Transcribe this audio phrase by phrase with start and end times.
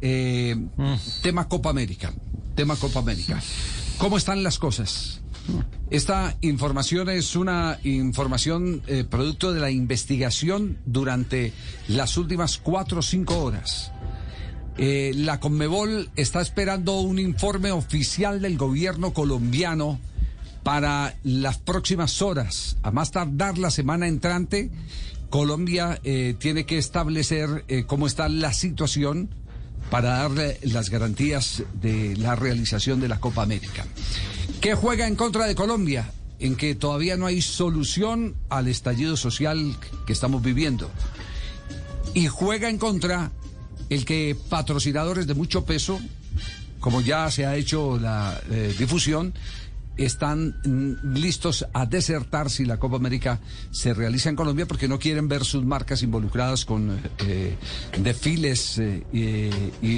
[0.00, 0.56] Eh,
[1.20, 2.14] Tema Copa América.
[2.54, 3.38] Tema Copa América.
[3.98, 5.20] ¿Cómo están las cosas?
[5.90, 11.52] Esta información es una información eh, producto de la investigación durante
[11.86, 13.92] las últimas cuatro o cinco horas.
[14.78, 20.00] Eh, la Conmebol está esperando un informe oficial del gobierno colombiano
[20.62, 22.78] para las próximas horas.
[22.82, 24.70] A más tardar la semana entrante,
[25.28, 29.28] Colombia eh, tiene que establecer eh, cómo está la situación
[29.90, 33.86] para darle las garantías de la realización de la Copa América.
[34.60, 36.10] ¿Qué juega en contra de Colombia?
[36.40, 40.90] En que todavía no hay solución al estallido social que estamos viviendo.
[42.14, 43.30] Y juega en contra
[43.90, 45.98] el que patrocinadores de mucho peso,
[46.80, 49.34] como ya se ha hecho la eh, difusión,
[49.98, 54.98] están mm, listos a desertar si la Copa América se realiza en Colombia porque no
[54.98, 57.54] quieren ver sus marcas involucradas con eh,
[58.00, 59.50] desfiles eh, y,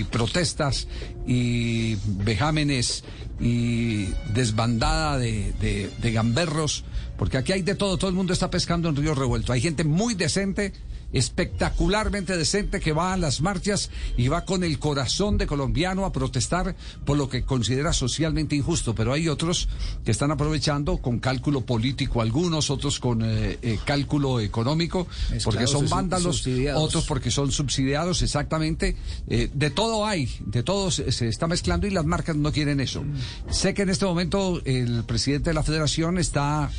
[0.00, 0.88] y protestas
[1.26, 3.04] y vejámenes
[3.40, 6.84] y desbandada de, de- de gamberros,
[7.16, 9.52] porque aquí hay de todo, todo el mundo está pescando en río revuelto.
[9.52, 10.72] Hay gente muy decente
[11.14, 16.12] espectacularmente decente que va a las marchas y va con el corazón de colombiano a
[16.12, 19.68] protestar por lo que considera socialmente injusto, pero hay otros
[20.04, 25.06] que están aprovechando con cálculo político algunos, otros con eh, eh, cálculo económico,
[25.44, 28.96] porque son vándalos, otros porque son subsidiados, exactamente.
[29.28, 32.80] Eh, de todo hay, de todo se, se está mezclando y las marcas no quieren
[32.80, 33.04] eso.
[33.50, 36.70] Sé que en este momento el presidente de la federación está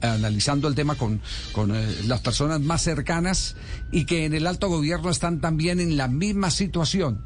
[0.00, 1.20] analizando el tema con,
[1.52, 1.72] con
[2.06, 3.39] las personas más cercanas
[3.92, 7.24] y que en el alto gobierno están también en la misma situación.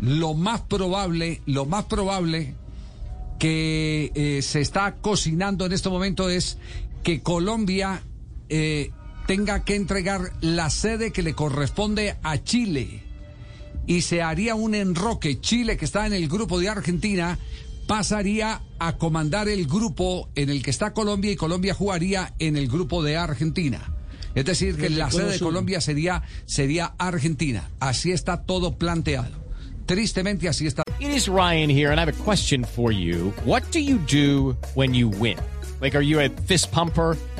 [0.00, 2.54] Lo más probable, lo más probable
[3.38, 6.58] que eh, se está cocinando en este momento es
[7.02, 8.02] que Colombia
[8.48, 8.90] eh,
[9.26, 13.02] tenga que entregar la sede que le corresponde a Chile
[13.86, 15.40] y se haría un enroque.
[15.40, 17.38] Chile, que está en el grupo de Argentina,
[17.86, 22.68] pasaría a comandar el grupo en el que está Colombia y Colombia jugaría en el
[22.68, 23.93] grupo de Argentina.
[24.34, 25.38] Es decir, que la sede de.
[25.38, 27.70] Colombia sería, sería Argentina.
[27.80, 29.44] Así está todo planteado.
[29.86, 30.82] Tristemente así está.
[30.98, 33.32] It is Ryan here, and I have a question for you.
[33.44, 35.38] What do you do when you win?
[35.80, 37.16] Like, are you a fist pumper?